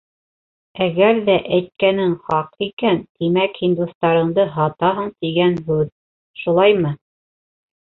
[0.85, 5.95] Әгәр ҙә әйткәнең хаҡ икән, тимәк һин дуҫтарыңды һатаһың тигән һүҙ,
[6.45, 6.97] шулаймы?